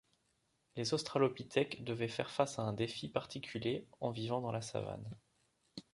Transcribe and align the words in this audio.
Les 0.75 0.95
Australopithèques 0.95 1.83
devaient 1.83 2.07
faire 2.07 2.31
face 2.31 2.57
à 2.57 2.63
un 2.63 2.73
défi 2.73 3.07
particulier 3.07 3.85
en 3.99 4.09
vivant 4.09 4.41
dans 4.41 4.51
la 4.51 4.63
savane. 4.63 5.07